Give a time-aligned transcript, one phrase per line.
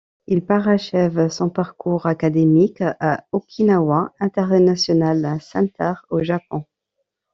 [0.25, 6.65] Il parachève son parcours académique à Okinawa International Center au Japon.